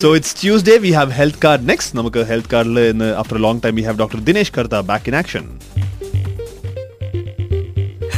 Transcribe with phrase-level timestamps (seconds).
[0.00, 0.78] So it's Tuesday.
[0.78, 1.88] We have health card next.
[1.98, 4.18] നമുക്ക് health കാർഡിൽ ഇന്ന് after a long time we have Dr.
[4.26, 5.44] Dinesh Karta back in action.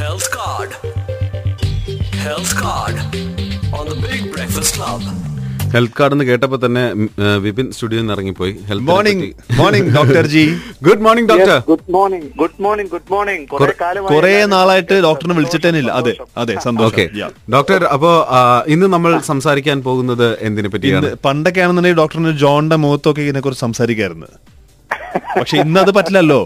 [0.01, 0.73] Health Card.
[2.27, 2.99] Health Card
[3.79, 5.01] on the Big Breakfast Club.
[5.73, 6.83] health card എന്ന് കേട്ടപ്പോ തന്നെ
[7.45, 8.53] വിപിൻ സ്റ്റുഡിയോയിൽ നിന്ന് ഇറങ്ങിപ്പോയി.
[8.91, 9.27] Morning
[9.61, 10.45] morning doctor ji
[10.87, 13.45] good morning doctor good morning good morning good morning
[14.13, 15.91] കുറെ നാളായിട്ട് ഡോക്ടറിനെ വിളിച്ചിട്ടേനില്ല.
[16.01, 17.09] അതെ അതെ ഓക്കെ സന്തോഷം.
[17.57, 18.11] ഡോക്ടർ അപ്പോ
[18.75, 21.07] ഇന്ന് നമ്മൾ സംസാരിക്കാൻ പോകുന്നത് എന്തിനെ പറ്റിയാണ്?
[21.07, 24.29] ഇന്ന് പണ്ടൊക്കെ ആണെന്നുണ്ടെങ്കിൽ ഡോക്ടറിന് ജോണിന്റെ മുഖത്തൊക്കെ ഇതിനെ കുറിച്ച് സംസാരിക്കായിരുന്നു.
[25.39, 26.43] പക്ഷെ ഇന്ന് അത് പറ്റില്ലല്ലോ.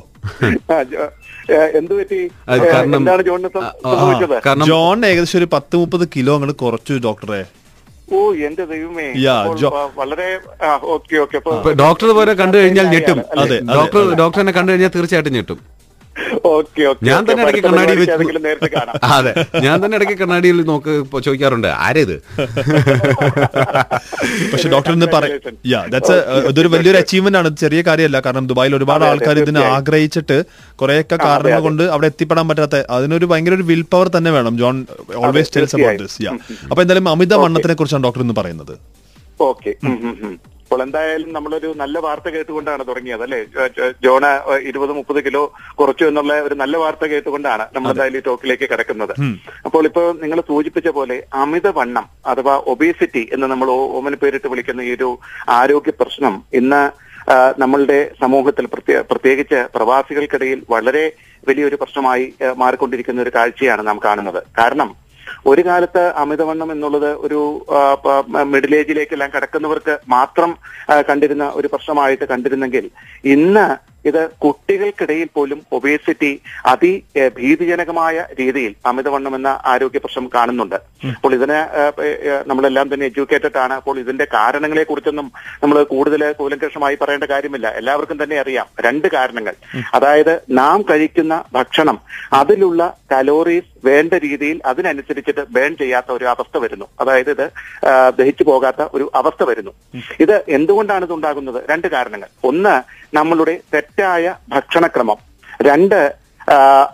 [4.47, 7.43] കാരണം ജോൺ ഏകദേശം ഒരു പത്ത് മുപ്പത് കിലോ അങ്ങോട്ട് കുറച്ചു ഡോക്ടറെ
[8.13, 9.07] ഓ എന്റെ ദൈവമേ.
[9.97, 10.27] വളരെ
[10.95, 11.39] ഓക്കെ ഓക്കെ.
[11.83, 13.21] ഡോക്ടർ പോലെ കണ്ടു കഴിഞ്ഞാൽ ഞെട്ടും.
[13.39, 15.61] അതെ, ഡോക്ടർ ഡോക്ടറിനെ കണ്ടു കഴിഞ്ഞാൽ തീർച്ചയായിട്ടും ഞെട്ടും.
[17.09, 17.93] ഞാൻ തന്നെ ഇടയ്ക്ക് കണ്ണാടി
[19.17, 19.33] അതെ
[19.65, 20.93] ഞാൻ തന്നെ ഇടയ്ക്ക് കണ്ണാടിയിൽ നോക്ക്
[21.27, 21.69] ചോദിക്കാറുണ്ട്.
[21.87, 22.15] ആരേത്?
[24.53, 25.09] പക്ഷെ ഡോക്ടർ ഇന്ന്
[25.95, 26.17] ദാറ്റ്സ്
[26.51, 27.49] ഇതൊരു വലിയൊരു അച്ചീവ്മെന്റ് ആണ്.
[27.53, 28.19] ഇത് ചെറിയ കാര്യമല്ല.
[28.27, 30.39] കാരണം ദുബായിൽ ഒരുപാട് ആൾക്കാർ ഇതിനെ ആഗ്രഹിച്ചിട്ട്
[30.83, 34.55] കുറെയൊക്കെ കാരണങ്ങൾ കൊണ്ട് അവിടെ എത്തിപ്പെടാൻ പറ്റാത്ത അതിനൊരു ഭയങ്കര ഒരു വിൽ പവർ തന്നെ വേണം.
[34.63, 34.77] John
[35.25, 36.33] always tells about this yeah
[36.71, 38.75] അപ്പൊ എന്തായാലും അമിത വണ്ണത്തിനെ കുറിച്ചാണ് ഡോക്ടർ ഇന്ന് പറയുന്നത്.
[39.51, 39.73] ഓക്കെ.
[40.75, 43.39] അപ്പോൾ എന്തായാലും നമ്മളൊരു നല്ല വാർത്ത കേട്ടുകൊണ്ടാണ് തുടങ്ങിയത് അല്ലെ?
[44.05, 44.25] ജോണ
[44.61, 45.43] ഇരുപത് മുപ്പത് കിലോ
[45.75, 49.13] കുറച്ചു എന്നുള്ള ഒരു നല്ല വാർത്ത കേട്ടുകൊണ്ടാണ് നമ്മൾ എന്തായാലും ഈ ടോക്കിലേക്ക് കിടക്കുന്നത്.
[49.65, 55.11] അപ്പോൾ ഇപ്പോൾ നിങ്ങൾ സൂചിപ്പിച്ച പോലെ അമിതവണ്ണം അഥവാ ഒബേസിറ്റി എന്ന് നമ്മൾ ഓമന പേരിട്ട് വിളിക്കുന്ന ഈ ഒരു
[55.51, 56.83] ആരോഗ്യ പ്രശ്നം ഇന്ന്
[57.59, 61.05] നമ്മളുടെ സമൂഹത്തിൽ പ്രത്യേ- പ്രത്യേകിച്ച് പ്രവാസികൾക്കിടയിൽ വളരെ
[61.49, 64.43] വലിയൊരു പ്രശ്നമായി മാറിക്കൊണ്ടിരിക്കുന്ന ഒരു കാഴ്ചയാണ് നാം കാണുന്നത്.
[64.59, 64.91] കാരണം
[65.47, 67.41] ഒരു കാലത്ത് അമിതവണ്ണം എന്നുള്ളത് ഒരു
[68.45, 70.59] മിഡിൽ ഏജിലേക്കെല്ലാം കടക്കുന്നവർക്ക് മാത്രം
[71.09, 72.91] കണ്ടിരുന്ന ഒരു പ്രശ്നമായിട്ട് കണ്ടിരുന്നെങ്കിൽ
[73.25, 80.75] ഇന്ന് ഇത് കുട്ടികൾക്കിടയിൽ പോലും ഒബേസിറ്റി അതി ഭീതിജനകമായ രീതിയിൽ അമിതവണ്ണം എന്ന ആരോഗ്യ പ്രശ്നം കാണുന്നുണ്ട്.
[81.15, 81.59] അപ്പോൾ ഇതിന്
[82.47, 83.75] നമ്മളെല്ലാം തന്നെ എഡ്യൂക്കേറ്റഡ് ആണ്.
[83.75, 87.69] അപ്പോൾ ഇതിന്റെ കാരണങ്ങളെ കുറിച്ചൊന്നും നമ്മൾ കൂടുതൽ കൂലങ്കഷമായി പറയേണ്ട കാര്യമില്ല.
[87.69, 88.67] എല്ലാവർക്കും തന്നെ അറിയാം.
[88.87, 89.55] രണ്ട് കാരണങ്ങൾ.
[89.95, 91.99] അതായത് നാം കഴിക്കുന്ന ഭക്ഷണം
[92.33, 96.87] അതിലുള്ള കലോറീസ് വേണ്ട രീതിയിൽ അതിനനുസരിച്ചിട്ട് ബേൺ ചെയ്യാത്ത ഒരു അവസ്ഥ വരുന്നു.
[97.01, 97.47] അതായത് ഇത്
[98.19, 99.73] ദഹിച്ചു പോകാത്ത ഒരു അവസ്ഥ വരുന്നു.
[100.21, 101.61] ഇത് എന്തുകൊണ്ടാണ് ഇത് ഉണ്ടാകുന്നത്?
[101.71, 102.29] രണ്ട് കാരണങ്ങൾ.
[102.45, 102.75] ഒന്ന്
[103.17, 105.21] നമ്മളുടെ തെറ്റായ ഭക്ഷണക്രമം.
[105.63, 106.01] രണ്ട്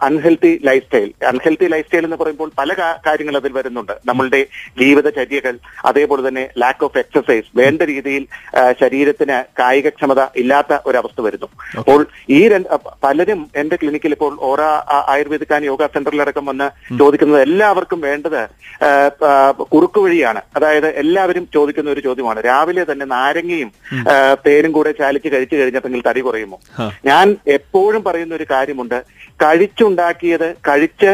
[0.09, 2.73] unhealthy life style unhealthy life style എന്ന് പറയുമ്പോൾ പല
[3.07, 3.95] കാര്യങ്ങൾ അതിൽ വരുന്നുണ്ട്.
[4.07, 4.41] നമ്മളുടെ
[4.81, 8.25] ജീവിതചര്യകൾ അതേപോലെ തന്നെ ലാക്ക് ഓഫ് എക്സസൈസ് വേണ്ട രീതിയിൽ
[8.81, 11.49] ശരീരത്തിന് കായികക്ഷമത ഇല്ലാത്ത ഒരവസ്ഥ വരുന്നു.
[11.79, 12.01] അപ്പോൾ
[12.31, 12.69] ഈ രണ്ട്
[13.07, 16.67] പലരും എന്റെ ക്ലിനിക്കിൽ ഇപ്പോൾ ഓറ ആയുർവേദിക്കാൻ ആയുർവേദിക് ആൻഡ് യോഗ സെന്ററിലടക്കം വന്ന്
[16.99, 18.41] ചോദിക്കുന്നത് എല്ലാവർക്കും വേണ്ടത്
[19.73, 20.41] കുറുക്ക് വഴിയാണ്.
[20.57, 22.41] അതായത് എല്ലാവരും ചോദിക്കുന്ന ഒരു ചോദ്യമാണ്.
[22.41, 23.71] രാവിലെ തന്നെ നാരങ്ങയും
[24.47, 26.59] തേനും കൂടെ ചാലിച്ച് കഴിച്ചു കഴിഞ്ഞപ്പോൾ തടി കുറയുമോ?
[27.11, 28.99] ഞാൻ എപ്പോഴും പറയുന്ന ഒരു കാര്യമുണ്ട്
[29.43, 31.11] കഴിച്ചുണ്ടാക്കിയത് കഴിച്ച്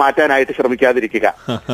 [0.00, 1.26] മാറ്റാനായിട്ട് ശ്രമിക്കാതിരിക്കുക.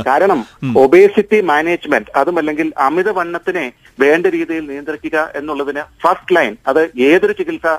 [0.09, 0.41] കാരണം
[0.83, 3.65] ഒബേസിറ്റി മാനേജ്മെന്റ് അതുമല്ലെങ്കിൽ അമിതവണ്ണത്തിനെ
[4.03, 7.73] വേണ്ട രീതിയിൽ നിയന്ത്രിക്കുക എന്നുള്ളതിന് ഫസ്റ്റ് ലൈൻ അത് ഏതൊരു ചികിത്സാ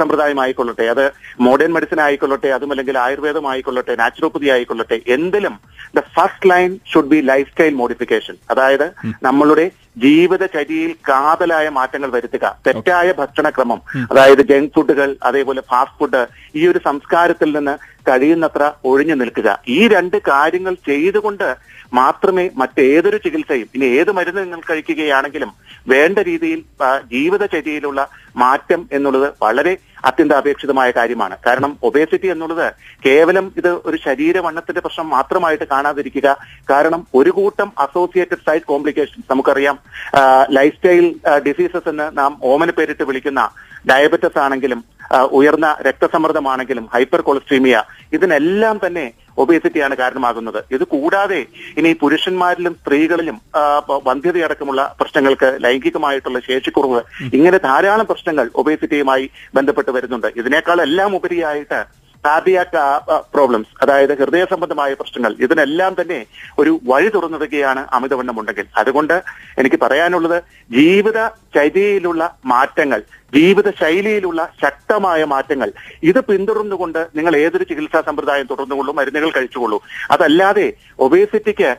[0.00, 1.04] സമ്പ്രദായം ആയിക്കൊള്ളട്ടെ അത്
[1.46, 5.56] മോഡേൺ മെഡിസിൻ ആയിക്കൊള്ളട്ടെ അതുമല്ലെങ്കിൽ ആയുർവേദം ആയിക്കൊള്ളട്ടെ നാച്ചുറോപ്പതി ആയിക്കൊള്ളട്ടെ എന്തിലും
[5.98, 7.20] the first line should be
[7.52, 8.36] lifestyle modification.
[8.50, 8.86] അതായത്
[9.28, 12.46] നമ്മളുടെ ജീവിതചര്യയിൽ കാതലായ മാറ്റങ്ങൾ വരുത്തുക.
[12.66, 13.80] തെറ്റായ ഭക്ഷണക്രമം
[14.10, 16.22] അതായത് ജങ്ക് ഫുഡുകൾ അതേപോലെ ഫാസ്റ്റ് ഫുഡ്
[16.56, 17.74] ഈ ഒരു സംസ്കാരത്തിൽ നിന്ന്
[18.08, 19.58] കഴിയുന്നത്ര ഒഴിഞ്ഞു നിൽക്കുക.
[19.68, 21.56] ഈ രണ്ട് കാര്യങ്ങൾ ചെയ്തുകൊണ്ട്
[21.92, 25.50] മാത്രമേ മറ്റേതൊരു ചികിത്സയും ഇനി ഏത് മരുന്ന് നിങ്ങൾ കഴിക്കുകയാണെങ്കിലും
[25.88, 26.62] വേണ്ട രീതിയിൽ
[27.12, 31.36] ജീവിതചര്യയിലുള്ള മാറ്റം എന്നുള്ളത് വളരെ അത്യന്താപേക്ഷിതമായ കാര്യമാണ്.
[31.46, 32.72] കാരണം ഒബേസിറ്റി എന്നുള്ളത്
[33.06, 36.36] കേവലം ഇത് ഒരു ശരീരവണ്ണത്തിന്റെ പ്രശ്നം മാത്രമായിട്ട് കാണാതിരിക്കുക.
[36.70, 39.78] കാരണം ഒരു കൂട്ടം അസോസിയേറ്റഡ് സൈഡ് കോംപ്ലിക്കേഷൻസ് നമുക്കറിയാം.
[40.50, 41.06] ലൈഫ് സ്റ്റൈൽ
[41.46, 43.48] ഡിസീസസ് എന്ന് നാം ഓമന പേരിട്ട് വിളിക്കുന്ന
[43.90, 44.84] ഡയബറ്റസ് ആണെങ്കിലും
[45.38, 47.76] ഉയർന്ന രക്തസമ്മർദ്ദമാണെങ്കിലും ഹൈപ്പർ കൊളസ്ട്രീമിയ
[48.16, 49.06] ഇതിനെല്ലാം തന്നെ
[49.42, 50.58] ഒബേസിറ്റിയാണ് കാരണമാകുന്നത്.
[50.74, 51.40] ഇത് കൂടാതെ
[51.78, 53.36] ഇനി പുരുഷന്മാരിലും സ്ത്രീകളിലും
[54.08, 57.00] വന്ധ്യതയടക്കമുള്ള പ്രശ്നങ്ങൾക്ക് ലൈംഗികമായിട്ടുള്ള ശേഷിക്കുറവ്
[57.38, 59.26] ഇങ്ങനെ ധാരാളം പ്രശ്നങ്ങൾ ഒബേസിറ്റിയുമായി
[59.58, 60.28] ബന്ധപ്പെട്ട് വരുന്നുണ്ട്.
[60.42, 61.80] ഇതിനേക്കാൾ എല്ലാം ഉപരിയായിട്ട്
[62.26, 62.78] കാർഡിയാക്
[63.34, 66.20] പ്രോബ്ലംസ് അതായത് ഹൃദയ സംബന്ധമായ പ്രശ്നങ്ങൾ ഇതിനെല്ലാം തന്നെ
[66.60, 68.66] ഒരു വഴി തുറന്നിടുകയാണ് അമിതവണ്ണം ഉണ്ടെങ്കിൽ.
[68.82, 69.16] അതുകൊണ്ട്
[69.62, 70.38] എനിക്ക് പറയാനുള്ളത്
[70.78, 71.18] ജീവിത
[71.56, 72.22] ചര്യയിലുള്ള
[72.54, 73.02] മാറ്റങ്ങൾ
[73.34, 75.68] ജീവിത ശൈലിയിലുള്ള ശക്തമായ മാറ്റങ്ങൾ
[76.10, 79.78] ഇത് പിന്തുടർന്നുകൊണ്ട് നിങ്ങൾ ഏതൊരു ചികിത്സാ സമ്പ്രദായം തുടർന്നുകൊള്ളൂ മരുന്നുകൾ കഴിച്ചുകൊള്ളൂ.
[80.14, 80.66] അതല്ലാതെ
[81.06, 81.70] ഒബേസിറ്റിക്ക്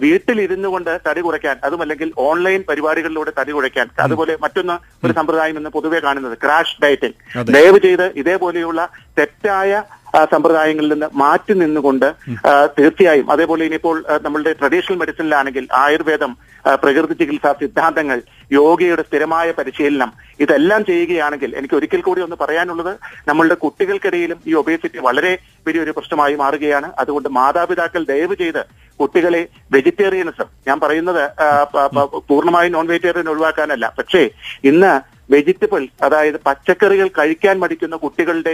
[0.00, 5.98] വീട്ടിലിരുന്നു കൊണ്ട് തടി കുറയ്ക്കാൻ അതുമല്ലെങ്കിൽ ഓൺലൈൻ പരിപാടികളിലൂടെ തടി കുറയ്ക്കാൻ അതുപോലെ മറ്റൊന്ന് ഒരു സമ്പ്രദായം എന്ന് പൊതുവെ
[5.98, 7.14] കാണുന്നത് ക്രാഷ് ഡയറ്റിംഗ്.
[7.42, 8.88] ദയവ് ചെയ്ത് ഇതേപോലെയുള്ള
[9.18, 9.82] തെറ്റായ
[10.32, 12.14] സമ്പ്രദായങ്ങളിൽ നിന്ന് മാറ്റി നിന്നുകൊണ്ട്
[12.78, 16.36] തീർച്ചയായും അതേപോലെ ഇനിയിപ്പോൾ നമ്മളുടെ ട്രഡീഷണൽ മെഡിസിനിലാണെങ്കിൽ ആയുർവേദം
[16.82, 18.22] പ്രകൃതി ചികിത്സാ സിദ്ധാന്തങ്ങൾ
[18.52, 22.92] യോഗയുടെ സ്ഥിരമായ പരിശീലനം ഇതെല്ലാം ചെയ്യുകയാണെങ്കിൽ എനിക്ക് ഒരിക്കൽ കൂടി ഒന്ന് പറയാനുള്ളത്
[23.28, 26.90] നമ്മളുടെ കുട്ടികൾക്കിടയിലും ഈ ഒബേസിറ്റി വളരെ വലിയൊരു പ്രശ്നമായി മാറുകയാണ്.
[26.98, 28.62] അതുകൊണ്ട് മാതാപിതാക്കൾ ദയവ് ചെയ്ത്
[29.00, 29.42] കുട്ടികളെ
[29.72, 30.48] വെജിറ്റേറിയനിസം.
[30.68, 31.24] ഞാൻ പറയുന്നത്
[32.28, 33.92] പൂർണമായും നോൺ വെജിറ്റേറിയൻ ഒഴിവാക്കാനല്ല.
[33.98, 34.22] പക്ഷേ
[34.64, 34.92] ഇന്ന്
[35.32, 38.52] വെജിറ്റബിൾ അതായത് പച്ചക്കറികൾ കഴിക്കാൻ മടിക്കുന്ന കുട്ടികളുടെ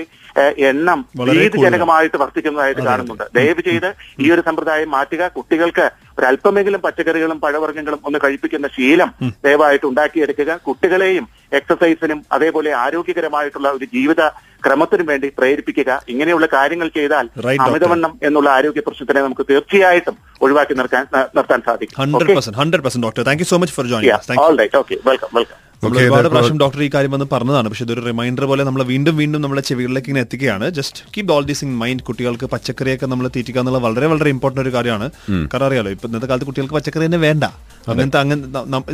[0.69, 3.25] എണ്ണം ഭീതിജനകമായിട്ട് വർദ്ധിക്കുന്നതായിട്ട് കാണുന്നുണ്ട്.
[3.35, 3.89] ദയവ് ചെയ്ത്
[4.21, 5.29] ഈ ഒരു സമ്പ്രദായം മാറ്റുക.
[5.29, 5.87] കുട്ടികൾക്ക്
[6.19, 9.11] ഒരല്പമെങ്കിലും പച്ചക്കറികളും പഴവർഗങ്ങളും ഒന്ന് കഴിപ്പിക്കുന്ന ശീലം
[9.45, 10.57] ദയവായിട്ട് ഉണ്ടാക്കിയെടുക്കുക.
[10.69, 14.23] കുട്ടികളെയും എക്സസൈസിനും അതേപോലെ ആരോഗ്യകരമായിട്ടുള്ള ഒരു ജീവിത
[14.67, 15.91] ക്രമത്തിനും വേണ്ടി പ്രേരിപ്പിക്കുക.
[16.13, 17.27] ഇങ്ങനെയുള്ള കാര്യങ്ങൾ ചെയ്താൽ
[17.67, 21.05] അമിതവണ്ണം എന്നുള്ള ആരോഗ്യ പ്രശ്നത്തിനെ നമുക്ക് തീർച്ചയായിട്ടും ഒഴിവാക്കി നിർത്താൻ
[21.39, 21.97] നിർത്താൻ സാധിക്കും.
[22.03, 23.87] Hundred percent hundred percent doctor thank you so much for
[24.31, 27.69] thank all right okay welcome welcome നമ്മൾ ഒരുപാട് പ്രാവശ്യം ഡോക്ടർ ഈ കാര്യം വന്ന് പറഞ്ഞതാണ്.
[27.71, 30.67] പക്ഷെ ഇതൊരു റിമൈൻഡർ പോലെ നമ്മൾ വീണ്ടും വീണ്ടും നമ്മുടെ ചെവികളിലേക്ക് ഇങ്ങനെ എത്തിക്കുകയാണ്.
[30.79, 34.73] Just keep all these in mind കുട്ടികൾക്ക് പച്ചക്കറിയൊക്കെ നമ്മൾ തീറ്റിക്കുക എന്നുള്ള വളരെ വളരെ ഇമ്പോർട്ടന്റ് ഒരു
[34.77, 35.09] കാര്യമാണ്.
[35.53, 37.45] കാരണം അറിയാലോ ഇപ്പൊ ഇന്നത്തെ കാലത്ത് കുട്ടികൾക്ക് പച്ചക്കറി തന്നെ വേണ്ട.
[37.91, 38.41] അങ്ങനത്തെ അങ്ങനെ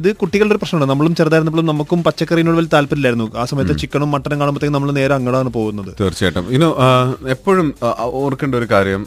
[0.00, 0.88] ഇത് കുട്ടികളുടെ ഒരു പ്രശ്നമാണ്.
[0.90, 3.26] നമ്മളും ചെറുതായിരുന്നപ്പോഴും നമുക്കും പച്ചക്കറിനോട് വലിയ താല്പര്യമില്ലായിരുന്നു.
[3.42, 5.90] ആ സമയത്ത് ചിക്കനും മട്ടനും കാണുമ്പോഴത്തേക്കും നമ്മൾ നേരെ അങ്ങോട്ടാണ് പോകുന്നത്.
[6.02, 6.46] തീർച്ചയായിട്ടും.
[6.58, 6.68] ഇനോ
[7.36, 7.68] എപ്പോഴും
[8.22, 9.04] ഓർക്കേണ്ട ഒരു കാര്യം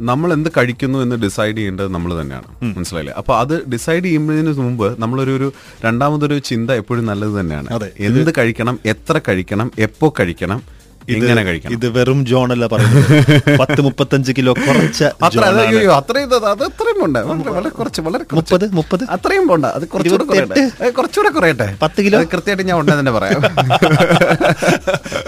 [0.00, 2.48] നമ്മൾ എന്ത് കഴിക്കുന്നു എന്ന് ഡിസൈഡ് ചെയ്യേണ്ടത് നമ്മൾ തന്നെയാണ്.
[2.62, 3.14] മനസ്സിലായില്ലേ?
[3.16, 5.52] അപ്പൊ അത് ഡിസൈഡ് ചെയ്യുന്നതിന് മുമ്പ് നമ്മളൊരു ഒരു
[5.84, 7.68] രണ്ടാമതൊരു ചിന്ത എപ്പോഴും നല്ലത് തന്നെയാണ്.
[8.00, 11.72] എന്ത് കഴിക്കണം എത്ര കഴിക്കണം എപ്പോ കഴിക്കണം എങ്ങനെ കഴിക്കണം.
[11.72, 13.06] ഇത് വെറും ജോൺ അല്ല പറയുന്നത്.
[13.60, 15.02] പത്ത് മുപ്പത്തഞ്ച് കിലോ കുറച്ച
[15.98, 17.16] അത്രയും ഇത് അത് അത്രയും പോണ്ട.
[17.16, 18.54] വളരെ കുറച്ച് വളരെ കുറച്ച്.
[18.54, 19.04] മുപ്പത് മുപ്പത്?
[19.10, 19.66] അത്രയും പോണ്ട.
[19.66, 20.90] അത് കുറച്ചുകൂടെ കുറയട്ടെ.
[20.90, 21.76] കുറച്ചുകൂടെ കുറയട്ടെ.
[21.82, 22.20] പത്ത് കിലോ?
[22.32, 23.40] കൃത്യമായിട്ട് ഞാൻ ഉണ്ടെന്ന് തന്നെ പറയാം.